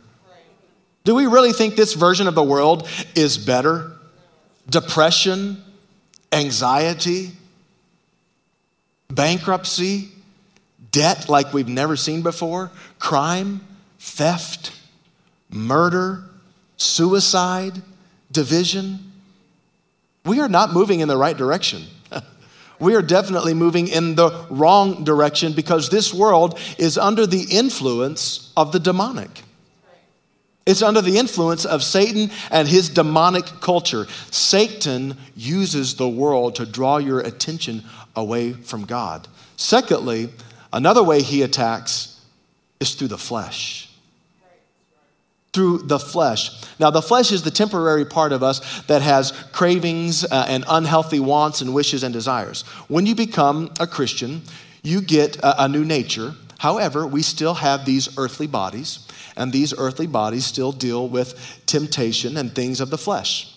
[1.03, 3.91] Do we really think this version of the world is better?
[4.69, 5.63] Depression,
[6.31, 7.31] anxiety,
[9.09, 10.09] bankruptcy,
[10.91, 13.61] debt like we've never seen before, crime,
[13.99, 14.73] theft,
[15.49, 16.23] murder,
[16.77, 17.81] suicide,
[18.31, 19.11] division.
[20.25, 21.83] We are not moving in the right direction
[22.81, 28.51] we are definitely moving in the wrong direction because this world is under the influence
[28.57, 29.43] of the demonic.
[30.65, 34.07] It's under the influence of Satan and his demonic culture.
[34.29, 37.83] Satan uses the world to draw your attention
[38.15, 39.27] away from God.
[39.57, 40.29] Secondly,
[40.71, 42.19] another way he attacks
[42.79, 43.91] is through the flesh
[45.53, 46.51] through the flesh.
[46.79, 51.19] Now, the flesh is the temporary part of us that has cravings uh, and unhealthy
[51.19, 52.61] wants and wishes and desires.
[52.87, 54.43] When you become a Christian,
[54.81, 56.33] you get a, a new nature.
[56.59, 62.37] However, we still have these earthly bodies, and these earthly bodies still deal with temptation
[62.37, 63.55] and things of the flesh.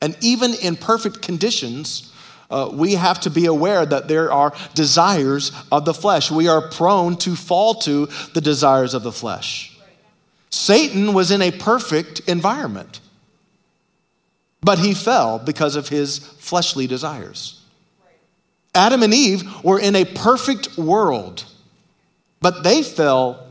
[0.00, 2.12] And even in perfect conditions,
[2.50, 6.30] uh, we have to be aware that there are desires of the flesh.
[6.30, 9.76] We are prone to fall to the desires of the flesh.
[10.50, 13.00] Satan was in a perfect environment,
[14.60, 17.60] but he fell because of his fleshly desires.
[18.74, 21.44] Adam and Eve were in a perfect world,
[22.40, 23.45] but they fell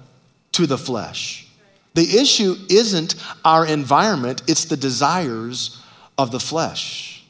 [0.55, 1.47] to the flesh.
[1.95, 5.81] The issue isn't our environment, it's the desires
[6.17, 7.25] of the flesh.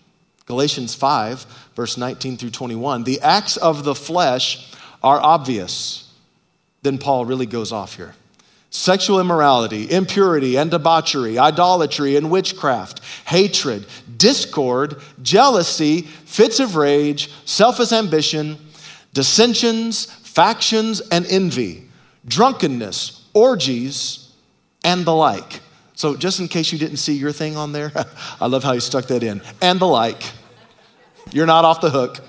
[0.45, 3.03] Galatians 5, verse 19 through 21.
[3.03, 4.71] The acts of the flesh
[5.03, 6.13] are obvious.
[6.83, 8.13] Then Paul really goes off here
[8.69, 13.85] sexual immorality, impurity and debauchery, idolatry and witchcraft, hatred,
[14.17, 18.57] discord, jealousy, fits of rage, selfish ambition,
[19.13, 21.84] dissensions, factions, and envy,
[22.27, 24.31] drunkenness, orgies,
[24.83, 25.61] and the like.
[25.93, 27.91] So, just in case you didn't see your thing on there,
[28.41, 29.41] I love how you stuck that in.
[29.61, 30.23] And the like.
[31.31, 32.19] You're not off the hook.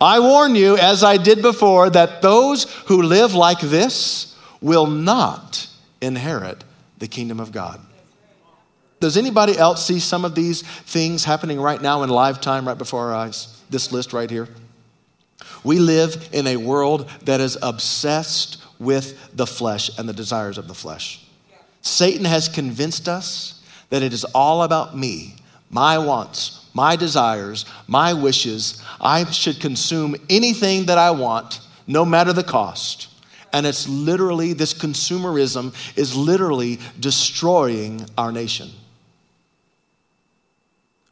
[0.00, 4.28] I warn you, as I did before, that those who live like this,
[4.60, 5.68] will not
[6.00, 6.64] inherit
[6.98, 7.80] the kingdom of God.
[9.00, 12.78] Does anybody else see some of these things happening right now in live time, right
[12.78, 13.60] before our eyes?
[13.70, 14.48] This list right here.
[15.62, 20.68] We live in a world that is obsessed with the flesh and the desires of
[20.68, 21.24] the flesh.
[21.82, 25.36] Satan has convinced us that it is all about me,
[25.70, 28.82] my wants, my desires, my wishes.
[29.00, 33.08] I should consume anything that I want, no matter the cost.
[33.52, 38.70] And it's literally, this consumerism is literally destroying our nation.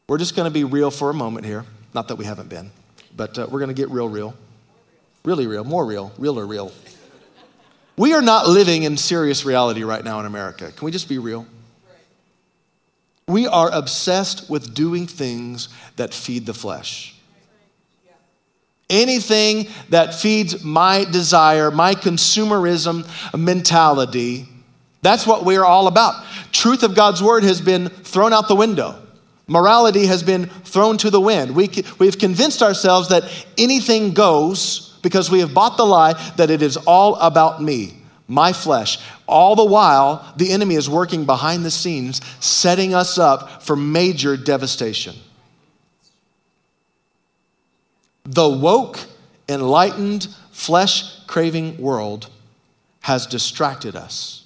[0.09, 1.65] We're just going to be real for a moment here.
[1.95, 2.71] Not that we haven't been,
[3.17, 4.35] but uh, we're going to get real, real.
[5.25, 6.71] Really real, more real, realer, real.
[7.97, 10.71] We are not living in serious reality right now in America.
[10.71, 11.47] Can we just be real?
[13.29, 17.15] We are obsessed with doing things that feed the flesh.
[18.89, 23.05] Anything that feeds my desire, my consumerism
[23.37, 24.47] mentality,
[25.03, 26.25] that's what we're all about.
[26.53, 29.03] Truth of God's word has been thrown out the window.
[29.49, 31.55] Morality has been thrown to the wind.
[31.55, 33.25] We, we've convinced ourselves that
[33.59, 37.95] anything goes because we have bought the lie that it is all about me,
[38.27, 38.99] my flesh.
[39.29, 44.37] All the while, the enemy is working behind the scenes, setting us up for major
[44.37, 45.15] devastation.
[48.25, 48.99] The woke,
[49.49, 52.29] enlightened, flesh craving world
[53.03, 54.45] has distracted us.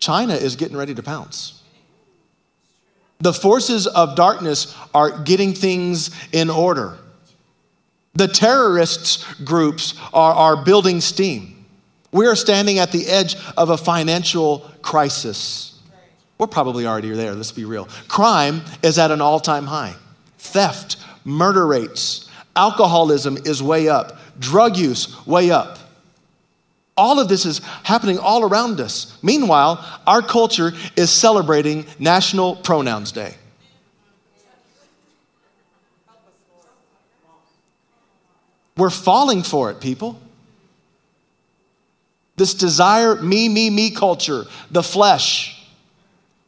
[0.00, 1.62] China is getting ready to pounce.
[3.20, 6.98] The forces of darkness are getting things in order.
[8.18, 11.64] The terrorists groups are, are building steam.
[12.10, 15.80] We are standing at the edge of a financial crisis.
[16.36, 17.88] We're probably already there, let's be real.
[18.08, 19.94] Crime is at an all time high.
[20.38, 25.78] Theft, murder rates, alcoholism is way up, drug use, way up.
[26.96, 29.16] All of this is happening all around us.
[29.22, 33.36] Meanwhile, our culture is celebrating National Pronouns Day.
[38.78, 40.20] We're falling for it, people.
[42.36, 45.66] This desire, me, me, me culture, the flesh.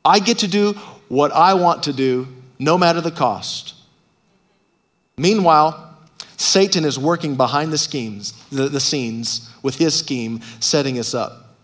[0.05, 0.75] I get to do
[1.09, 2.29] what I want to do,
[2.61, 3.75] no matter the cost.
[5.19, 5.99] Meanwhile,
[6.37, 11.57] Satan is working behind the schemes, the, the scenes with his scheme, setting us up.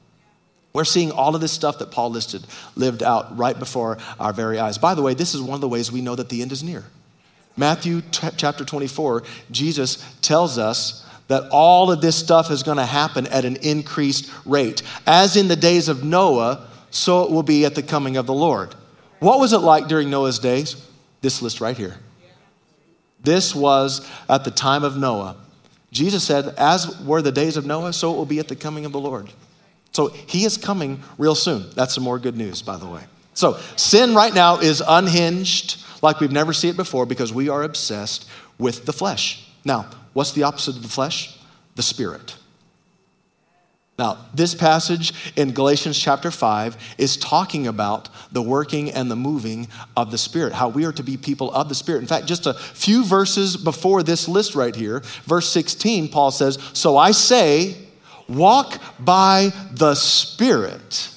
[0.72, 4.58] We're seeing all of this stuff that Paul listed lived out right before our very
[4.58, 4.78] eyes.
[4.78, 6.64] By the way, this is one of the ways we know that the end is
[6.64, 6.84] near.
[7.56, 12.86] Matthew t- chapter 24, Jesus tells us that all of this stuff is going to
[12.86, 14.82] happen at an increased rate.
[15.06, 18.34] As in the days of Noah, so it will be at the coming of the
[18.34, 18.74] Lord.
[19.18, 20.86] What was it like during Noah's days?
[21.20, 21.96] This list right here.
[23.22, 25.36] This was at the time of Noah.
[25.90, 28.84] Jesus said, As were the days of Noah, so it will be at the coming
[28.84, 29.32] of the Lord.
[29.92, 31.70] So he is coming real soon.
[31.74, 33.02] That's some more good news, by the way.
[33.34, 37.62] So sin right now is unhinged like we've never seen it before because we are
[37.62, 38.28] obsessed
[38.58, 39.48] with the flesh.
[39.64, 41.38] Now, what's the opposite of the flesh?
[41.74, 42.36] The spirit.
[43.98, 49.68] Now, this passage in Galatians chapter 5 is talking about the working and the moving
[49.96, 52.00] of the Spirit, how we are to be people of the Spirit.
[52.00, 56.58] In fact, just a few verses before this list right here, verse 16, Paul says,
[56.74, 57.74] So I say,
[58.28, 61.10] walk by the Spirit,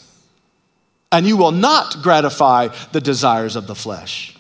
[1.12, 4.39] and you will not gratify the desires of the flesh.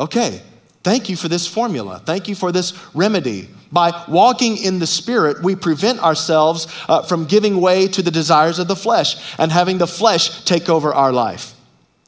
[0.00, 0.40] Okay,
[0.82, 2.00] thank you for this formula.
[2.04, 3.48] Thank you for this remedy.
[3.70, 8.58] By walking in the Spirit, we prevent ourselves uh, from giving way to the desires
[8.58, 11.54] of the flesh and having the flesh take over our life.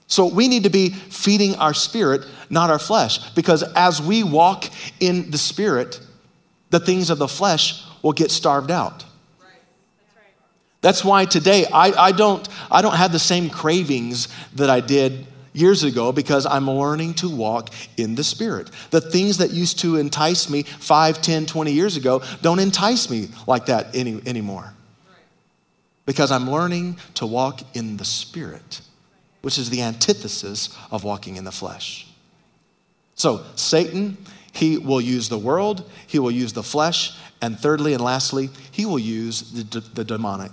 [0.07, 4.65] So we need to be feeding our spirit, not our flesh, because as we walk
[4.99, 6.01] in the Spirit,
[6.71, 9.05] the things of the flesh will get starved out.
[10.81, 15.27] That's why today I, I, don't, I don't have the same cravings that I did
[15.53, 18.71] years ago because I'm learning to walk in the Spirit.
[18.91, 23.29] The things that used to entice me 5, 10, 20 years ago don't entice me
[23.47, 24.75] like that any, anymore.
[26.07, 28.81] Because I'm learning to walk in the Spirit,
[29.43, 32.07] which is the antithesis of walking in the flesh.
[33.15, 34.17] So, Satan,
[34.53, 38.87] he will use the world, he will use the flesh, and thirdly and lastly, he
[38.87, 40.53] will use the, the demonic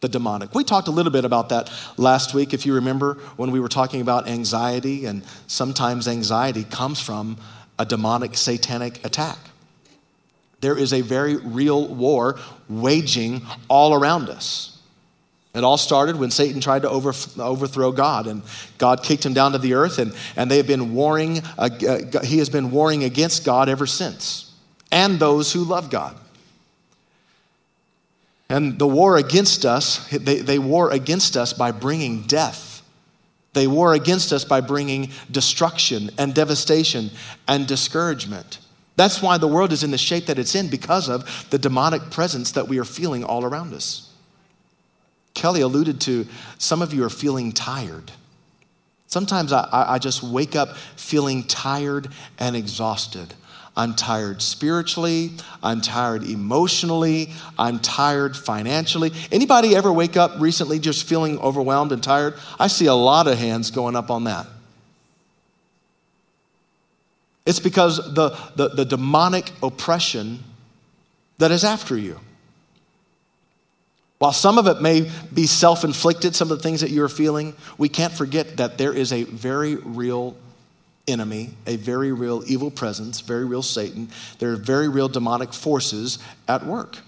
[0.00, 0.54] the demonic.
[0.54, 3.68] We talked a little bit about that last week, if you remember, when we were
[3.68, 7.36] talking about anxiety, and sometimes anxiety comes from
[7.78, 9.38] a demonic satanic attack.
[10.60, 14.78] There is a very real war waging all around us.
[15.54, 18.42] It all started when Satan tried to overthrow God, and
[18.76, 21.70] God kicked him down to the earth, and, and they have been warring, uh,
[22.22, 24.52] he has been warring against God ever since,
[24.92, 26.16] and those who love God.
[28.50, 32.82] And the war against us, they, they war against us by bringing death.
[33.52, 37.10] They war against us by bringing destruction and devastation
[37.46, 38.58] and discouragement.
[38.96, 42.10] That's why the world is in the shape that it's in because of the demonic
[42.10, 44.10] presence that we are feeling all around us.
[45.34, 46.26] Kelly alluded to
[46.58, 48.10] some of you are feeling tired.
[49.06, 53.34] Sometimes I, I just wake up feeling tired and exhausted.
[53.78, 55.30] I'm tired spiritually.
[55.62, 57.30] I'm tired emotionally.
[57.56, 59.12] I'm tired financially.
[59.30, 62.34] Anybody ever wake up recently just feeling overwhelmed and tired?
[62.58, 64.48] I see a lot of hands going up on that.
[67.46, 70.42] It's because the, the, the demonic oppression
[71.38, 72.18] that is after you.
[74.18, 77.54] While some of it may be self inflicted, some of the things that you're feeling,
[77.78, 80.36] we can't forget that there is a very real
[81.08, 84.10] enemy, a very real evil presence, very real Satan.
[84.38, 86.98] There are very real demonic forces at work.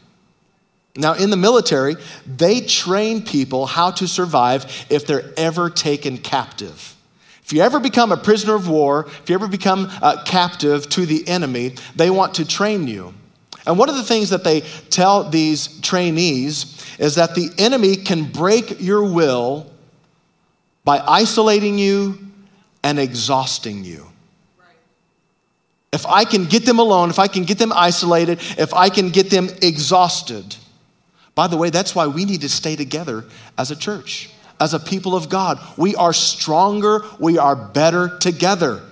[0.97, 1.97] Now, in the military,
[2.27, 6.97] they train people how to survive if they're ever taken captive.
[7.45, 11.07] If you ever become a prisoner of war, if you ever become uh, captive to
[11.07, 13.15] the enemy, they want to train you.
[13.67, 18.25] And one of the things that they tell these trainees is that the enemy can
[18.25, 19.71] break your will
[20.85, 22.30] by isolating you
[22.83, 24.07] and exhausting you.
[25.93, 29.11] If I can get them alone, if I can get them isolated, if I can
[29.11, 30.57] get them exhausted.
[31.35, 33.24] By the way, that's why we need to stay together
[33.59, 35.59] as a church, as a people of God.
[35.76, 38.83] We are stronger, we are better together.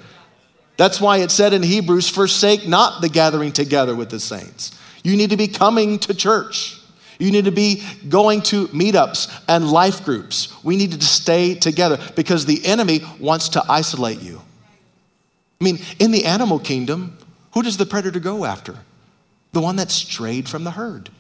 [0.77, 4.77] That's why it said in Hebrews, forsake not the gathering together with the saints.
[5.05, 6.78] You need to be coming to church.
[7.19, 10.55] You need to be going to meetups and life groups.
[10.63, 14.41] We need to stay together because the enemy wants to isolate you.
[15.61, 17.19] I mean, in the animal kingdom,
[17.55, 18.77] who does the predator go after?
[19.53, 21.11] The one that's strayed from the herd,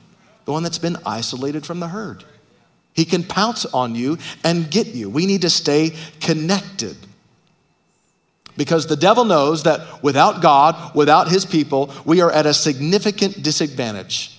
[0.45, 2.25] the one that's been isolated from the herd.
[2.93, 5.11] He can pounce on you and get you.
[5.11, 6.97] We need to stay connected.
[8.57, 13.43] Because the devil knows that without God, without his people, we are at a significant
[13.43, 14.38] disadvantage.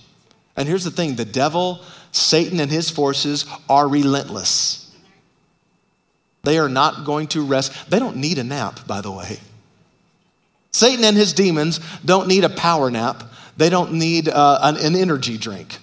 [0.59, 1.81] And here's the thing the devil,
[2.11, 4.93] Satan, and his forces are relentless.
[6.43, 7.89] They are not going to rest.
[7.89, 9.39] They don't need a nap, by the way.
[10.71, 13.23] Satan and his demons don't need a power nap,
[13.55, 15.77] they don't need uh, an, an energy drink.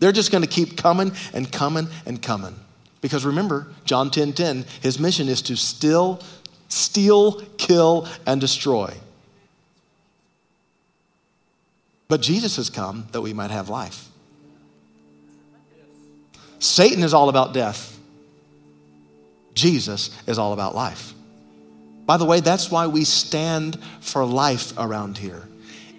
[0.00, 2.54] They're just going to keep coming and coming and coming.
[3.00, 6.20] Because remember, John 10 10, his mission is to still,
[6.68, 8.92] steal, kill, and destroy.
[12.08, 14.05] But Jesus has come that we might have life.
[16.58, 17.98] Satan is all about death.
[19.54, 21.14] Jesus is all about life.
[22.04, 25.42] By the way, that's why we stand for life around here.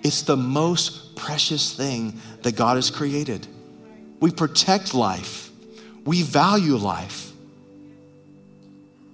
[0.03, 3.45] It's the most precious thing that God has created.
[4.19, 5.51] We protect life,
[6.05, 7.31] we value life.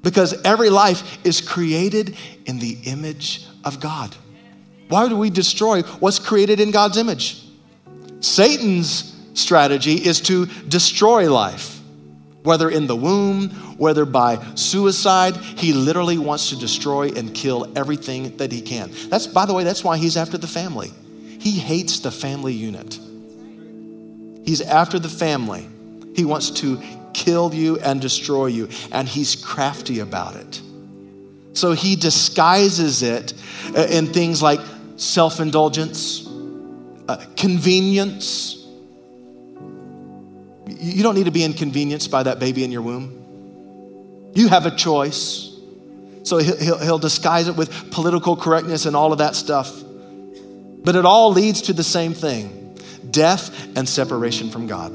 [0.04, 2.16] Because every life is created
[2.46, 4.14] in the image of God.
[4.90, 7.42] Why do we destroy what's created in God's image?
[8.20, 11.80] Satan's strategy is to destroy life,
[12.44, 15.36] whether in the womb, whether by suicide.
[15.38, 18.92] He literally wants to destroy and kill everything that he can.
[19.10, 20.92] That's, by the way, that's why he's after the family.
[21.40, 23.00] He hates the family unit.
[24.46, 25.68] He's after the family.
[26.16, 26.82] He wants to
[27.14, 30.62] kill you and destroy you, and he's crafty about it.
[31.54, 33.34] So he disguises it
[33.76, 34.60] uh, in things like
[34.96, 36.28] self indulgence,
[37.08, 38.63] uh, convenience,
[40.68, 44.32] you don't need to be inconvenienced by that baby in your womb.
[44.34, 45.50] You have a choice.
[46.24, 49.72] So he'll, he'll, disguise it with political correctness and all of that stuff.
[49.84, 52.78] But it all leads to the same thing
[53.10, 54.92] death and separation from God.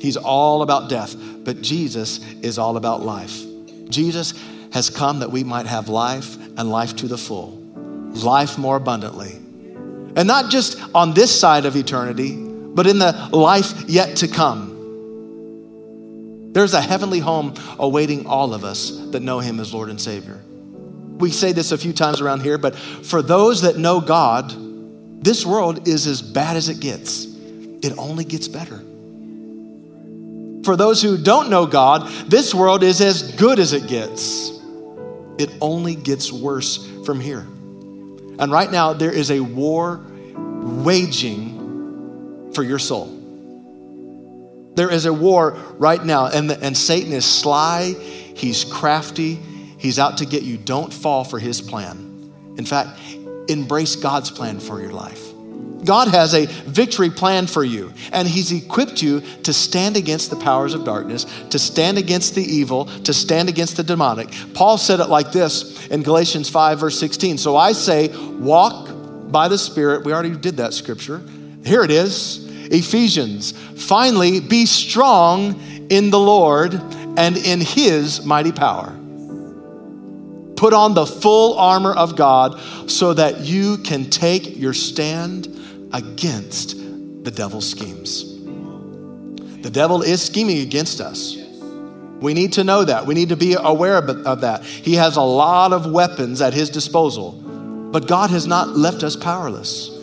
[0.00, 3.42] He's all about death, but Jesus is all about life.
[3.88, 4.34] Jesus
[4.72, 7.50] has come that we might have life and life to the full,
[8.22, 9.32] life more abundantly.
[10.16, 12.43] And not just on this side of eternity,
[12.74, 14.72] but in the life yet to come.
[16.52, 20.40] There's a heavenly home awaiting all of us that know Him as Lord and Savior.
[21.18, 24.52] We say this a few times around here, but for those that know God,
[25.24, 27.24] this world is as bad as it gets.
[27.24, 28.82] It only gets better.
[30.64, 34.50] For those who don't know God, this world is as good as it gets.
[35.38, 37.40] It only gets worse from here.
[38.38, 40.00] And right now, there is a war
[40.36, 41.63] waging
[42.54, 43.20] for your soul.
[44.74, 49.34] There is a war right now, and, and Satan is sly, he's crafty,
[49.78, 50.56] he's out to get you.
[50.56, 52.32] Don't fall for his plan.
[52.58, 52.98] In fact,
[53.48, 55.34] embrace God's plan for your life.
[55.84, 60.36] God has a victory plan for you, and He's equipped you to stand against the
[60.36, 64.28] powers of darkness, to stand against the evil, to stand against the demonic.
[64.54, 67.36] Paul said it like this in Galatians 5, verse 16.
[67.36, 68.88] So I say, walk
[69.30, 70.04] by the Spirit.
[70.04, 71.22] We already did that scripture.
[71.64, 73.52] Here it is Ephesians.
[73.76, 75.60] Finally, be strong
[75.90, 76.74] in the Lord
[77.16, 78.92] and in his mighty power.
[80.56, 82.58] Put on the full armor of God
[82.90, 85.46] so that you can take your stand
[85.92, 86.76] against
[87.24, 88.32] the devil's schemes.
[89.62, 91.36] The devil is scheming against us.
[92.20, 93.06] We need to know that.
[93.06, 94.64] We need to be aware of that.
[94.64, 97.32] He has a lot of weapons at his disposal,
[97.92, 99.93] but God has not left us powerless.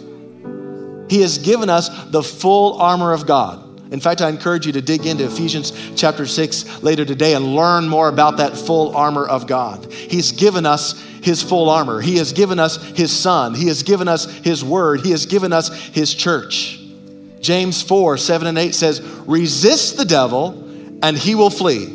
[1.11, 3.91] He has given us the full armor of God.
[3.91, 7.89] In fact, I encourage you to dig into Ephesians chapter 6 later today and learn
[7.89, 9.91] more about that full armor of God.
[9.91, 11.99] He's given us his full armor.
[11.99, 13.55] He has given us his son.
[13.55, 15.01] He has given us his word.
[15.01, 16.79] He has given us his church.
[17.41, 20.51] James 4 7 and 8 says, Resist the devil
[21.03, 21.87] and he will flee.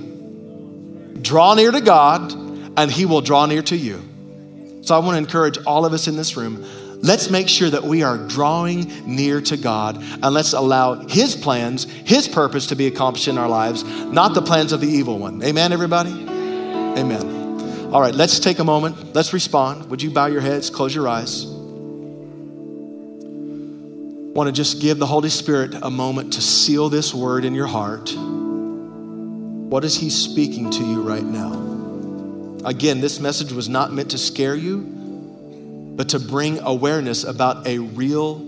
[1.23, 2.35] Draw near to God
[2.77, 4.83] and he will draw near to you.
[4.83, 6.62] So I want to encourage all of us in this room
[7.07, 11.85] Let's make sure that we are drawing near to God and let's allow His plans,
[11.85, 15.41] His purpose to be accomplished in our lives, not the plans of the evil one.
[15.45, 16.11] Amen, everybody?
[16.11, 17.93] Amen.
[17.93, 19.15] All right, let's take a moment.
[19.15, 19.89] Let's respond.
[19.89, 21.47] Would you bow your heads, close your eyes?
[24.35, 27.69] Want to just give the Holy Spirit a moment to seal this word in your
[27.69, 28.13] heart.
[28.17, 31.53] What is He speaking to you right now?
[32.67, 34.95] Again, this message was not meant to scare you
[35.97, 38.38] but to bring awareness about a real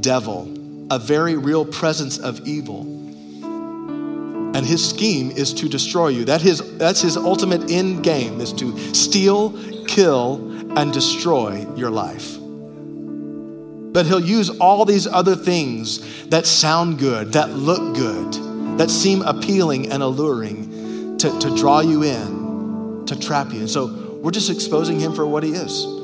[0.00, 0.52] devil,
[0.90, 2.80] a very real presence of evil.
[4.54, 6.24] And his scheme is to destroy you.
[6.24, 12.36] That his, that's his ultimate end game, is to steal, kill, and destroy your life.
[13.92, 18.32] But he'll use all these other things that sound good, that look good,
[18.78, 23.60] that seem appealing and alluring to, to draw you in, to trap you.
[23.60, 25.97] And so we're just exposing him for what he is.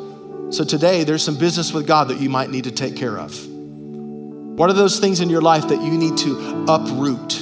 [0.50, 3.34] So today, there's some business with God that you might need to take care of.
[3.48, 7.32] What are those things in your life that you need to uproot?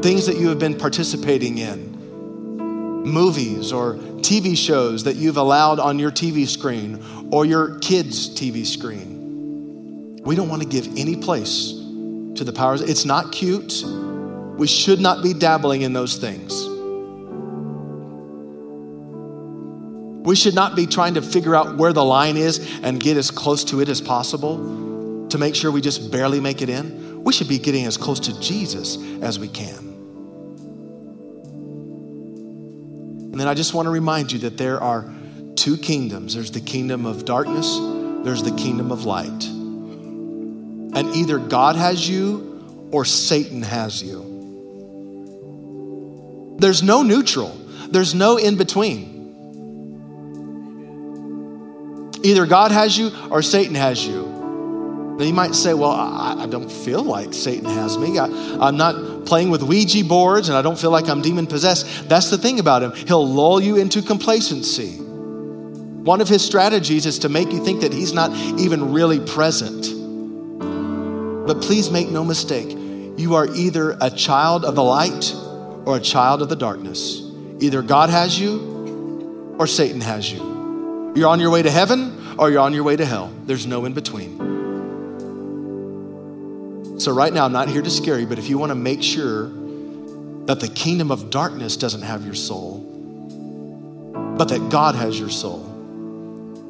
[0.00, 1.90] Things that you have been participating in,
[3.04, 8.64] movies or TV shows that you've allowed on your TV screen or your kids' TV
[8.64, 10.20] screen.
[10.24, 12.80] We don't want to give any place to the powers.
[12.80, 13.82] It's not cute.
[14.56, 16.77] We should not be dabbling in those things.
[20.28, 23.30] We should not be trying to figure out where the line is and get as
[23.30, 27.24] close to it as possible to make sure we just barely make it in.
[27.24, 29.78] We should be getting as close to Jesus as we can.
[33.32, 35.10] And then I just want to remind you that there are
[35.56, 37.78] two kingdoms there's the kingdom of darkness,
[38.22, 39.46] there's the kingdom of light.
[39.46, 44.26] And either God has you or Satan has you.
[46.58, 47.56] There's no neutral,
[47.88, 49.17] there's no in between.
[52.28, 54.26] Either God has you or Satan has you.
[55.18, 58.18] Now you might say, well, I, I don't feel like Satan has me.
[58.18, 58.26] I,
[58.60, 62.06] I'm not playing with Ouija boards and I don't feel like I'm demon possessed.
[62.06, 62.92] That's the thing about him.
[62.92, 64.98] He'll lull you into complacency.
[64.98, 69.86] One of his strategies is to make you think that he's not even really present.
[71.46, 72.76] But please make no mistake,
[73.16, 75.34] you are either a child of the light
[75.86, 77.22] or a child of the darkness.
[77.60, 81.12] Either God has you or Satan has you.
[81.16, 83.32] You're on your way to heaven or you're on your way to hell.
[83.44, 84.38] There's no in between.
[87.00, 89.02] So, right now, I'm not here to scare you, but if you want to make
[89.02, 89.48] sure
[90.46, 92.80] that the kingdom of darkness doesn't have your soul,
[94.36, 95.64] but that God has your soul,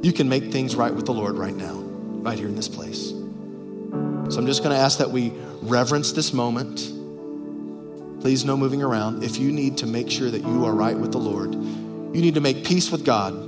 [0.03, 3.09] you can make things right with the Lord right now, right here in this place.
[3.09, 6.77] So, I'm just going to ask that we reverence this moment.
[8.21, 9.23] Please, no moving around.
[9.23, 12.35] If you need to make sure that you are right with the Lord, you need
[12.35, 13.48] to make peace with God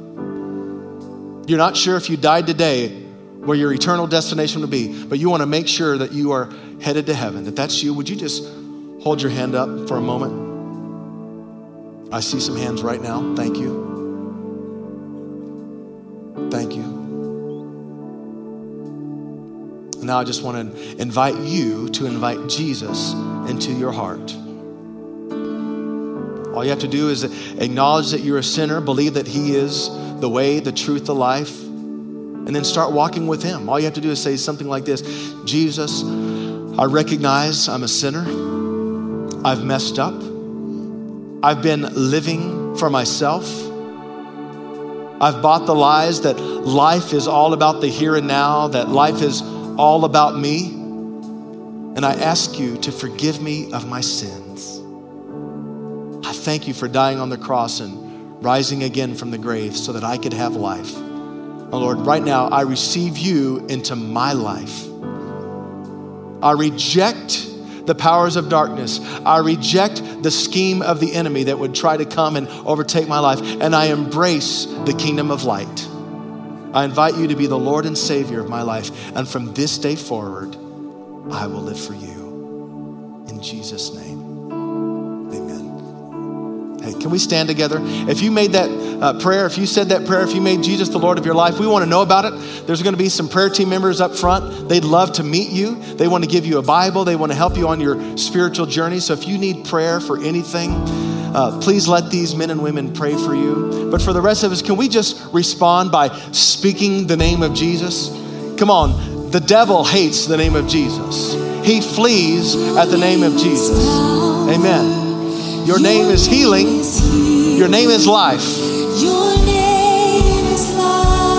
[1.46, 5.30] you're not sure if you died today where your eternal destination would be, but you
[5.30, 7.46] want to make sure that you are headed to heaven.
[7.46, 8.44] If that's you, would you just
[9.02, 10.50] hold your hand up for a moment?
[12.12, 13.34] I see some hands right now.
[13.34, 13.88] Thank you.
[16.50, 17.00] Thank you.
[20.02, 23.12] Now I just want to invite you to invite Jesus
[23.48, 24.34] into your heart.
[26.54, 27.22] All you have to do is
[27.58, 29.88] acknowledge that you're a sinner, believe that He is
[30.20, 33.68] the way, the truth, the life, and then start walking with Him.
[33.68, 35.02] All you have to do is say something like this
[35.44, 36.02] Jesus,
[36.78, 38.24] I recognize I'm a sinner.
[39.44, 40.14] I've messed up.
[41.42, 43.46] I've been living for myself.
[45.22, 49.22] I've bought the lies that life is all about the here and now, that life
[49.22, 50.70] is all about me.
[50.70, 54.80] And I ask you to forgive me of my sins.
[56.26, 58.09] I thank you for dying on the cross and
[58.40, 60.94] rising again from the grave so that I could have life.
[60.96, 64.86] Oh Lord, right now I receive you into my life.
[66.42, 67.46] I reject
[67.86, 69.00] the powers of darkness.
[69.24, 73.18] I reject the scheme of the enemy that would try to come and overtake my
[73.18, 75.88] life, and I embrace the kingdom of light.
[76.72, 79.76] I invite you to be the Lord and Savior of my life, and from this
[79.78, 80.54] day forward,
[81.32, 83.26] I will live for you.
[83.28, 84.09] In Jesus' name.
[86.90, 87.78] Hey, can we stand together?
[87.80, 88.70] If you made that
[89.00, 91.34] uh, prayer, if you said that prayer, if you made Jesus the Lord of your
[91.34, 92.66] life, we want to know about it.
[92.66, 94.68] There's going to be some prayer team members up front.
[94.68, 95.76] They'd love to meet you.
[95.76, 98.66] They want to give you a Bible, they want to help you on your spiritual
[98.66, 99.00] journey.
[99.00, 103.14] So if you need prayer for anything, uh, please let these men and women pray
[103.14, 103.88] for you.
[103.90, 107.54] But for the rest of us, can we just respond by speaking the name of
[107.54, 108.08] Jesus?
[108.58, 111.34] Come on, the devil hates the name of Jesus,
[111.64, 113.86] he flees at the name of Jesus.
[114.48, 114.99] Amen.
[115.70, 116.82] Your name is healing.
[117.56, 118.42] Your name is life.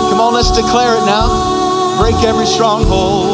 [0.08, 2.00] Come on, let's declare it now.
[2.00, 3.31] Break every stronghold.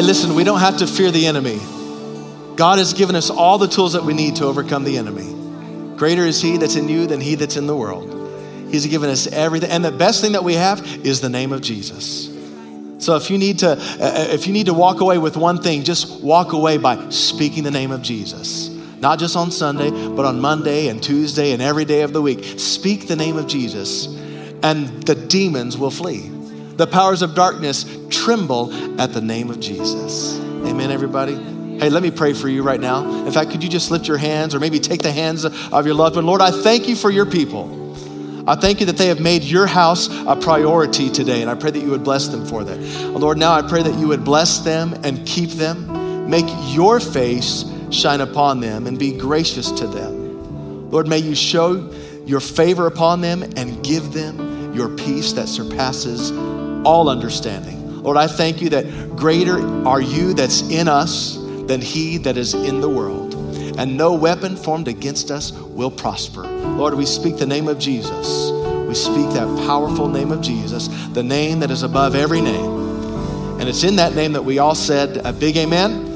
[0.00, 1.60] Hey, listen, we don't have to fear the enemy.
[2.56, 5.94] God has given us all the tools that we need to overcome the enemy.
[5.98, 8.08] Greater is He that's in you than He that's in the world.
[8.70, 9.70] He's given us everything.
[9.70, 12.34] And the best thing that we have is the name of Jesus.
[12.96, 15.84] So if you need to, uh, if you need to walk away with one thing,
[15.84, 18.70] just walk away by speaking the name of Jesus.
[19.00, 22.42] Not just on Sunday, but on Monday and Tuesday and every day of the week.
[22.58, 24.06] Speak the name of Jesus,
[24.62, 26.39] and the demons will flee.
[26.80, 30.38] The powers of darkness tremble at the name of Jesus.
[30.38, 31.34] Amen, everybody.
[31.34, 33.26] Hey, let me pray for you right now.
[33.26, 35.94] In fact, could you just lift your hands or maybe take the hands of your
[35.94, 36.24] loved one?
[36.24, 37.92] Lord, I thank you for your people.
[38.48, 41.70] I thank you that they have made your house a priority today, and I pray
[41.70, 42.78] that you would bless them for that.
[43.10, 46.30] Lord, now I pray that you would bless them and keep them.
[46.30, 50.90] Make your face shine upon them and be gracious to them.
[50.90, 51.92] Lord, may you show
[52.24, 56.30] your favor upon them and give them your peace that surpasses
[56.84, 58.02] all understanding.
[58.02, 62.54] Lord, I thank you that greater are you that's in us than he that is
[62.54, 63.34] in the world.
[63.78, 66.42] And no weapon formed against us will prosper.
[66.42, 68.50] Lord, we speak the name of Jesus.
[68.86, 73.60] We speak that powerful name of Jesus, the name that is above every name.
[73.60, 76.08] And it's in that name that we all said a big amen.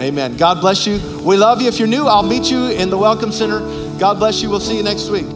[0.00, 0.36] Amen.
[0.36, 1.00] God bless you.
[1.22, 1.68] We love you.
[1.68, 3.60] If you're new, I'll meet you in the Welcome Center.
[3.98, 4.50] God bless you.
[4.50, 5.26] We'll see you next week.